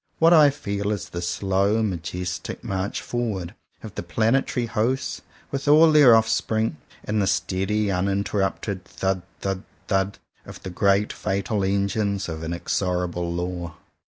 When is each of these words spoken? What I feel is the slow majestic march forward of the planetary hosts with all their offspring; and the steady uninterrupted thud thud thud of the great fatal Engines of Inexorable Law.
What 0.17 0.33
I 0.33 0.49
feel 0.49 0.91
is 0.91 1.09
the 1.09 1.21
slow 1.21 1.83
majestic 1.83 2.63
march 2.63 3.03
forward 3.03 3.53
of 3.83 3.93
the 3.93 4.01
planetary 4.01 4.65
hosts 4.65 5.21
with 5.51 5.67
all 5.67 5.91
their 5.91 6.15
offspring; 6.15 6.77
and 7.03 7.21
the 7.21 7.27
steady 7.27 7.91
uninterrupted 7.91 8.83
thud 8.83 9.21
thud 9.41 9.61
thud 9.89 10.17
of 10.43 10.63
the 10.63 10.71
great 10.71 11.13
fatal 11.13 11.63
Engines 11.63 12.27
of 12.27 12.43
Inexorable 12.43 13.31
Law. 13.31 13.75